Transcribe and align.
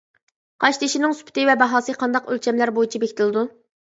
قاشتېشىنىڭ 0.63 1.11
سۈپىتى 1.19 1.43
ۋە 1.49 1.55
باھاسى 1.63 1.95
قانداق 2.03 2.31
ئۆلچەملەر 2.31 2.73
بويىچە 2.79 3.03
بېكىتىلىدۇ? 3.05 3.45